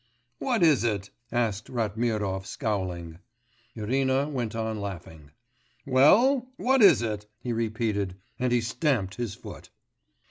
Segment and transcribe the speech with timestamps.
[0.39, 3.19] 'What is it?' asked Ratmirov scowling.
[3.75, 5.29] Irina went on laughing.
[5.85, 9.69] 'Well, what is it?' he repeated, and he stamped his foot.